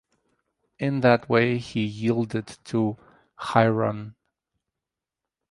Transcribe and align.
In 0.79 1.01
that 1.01 1.29
way 1.29 1.59
he 1.59 1.83
yielded 1.85 2.57
to 2.65 2.97
Hairun. 3.39 4.15